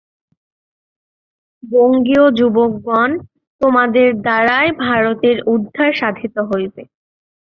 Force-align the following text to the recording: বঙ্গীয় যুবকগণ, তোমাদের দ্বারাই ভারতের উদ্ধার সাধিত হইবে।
বঙ্গীয় 1.63 2.25
যুবকগণ, 2.37 3.09
তোমাদের 3.61 4.07
দ্বারাই 4.21 4.67
ভারতের 4.85 5.37
উদ্ধার 5.53 5.91
সাধিত 5.93 6.35
হইবে। 6.49 6.81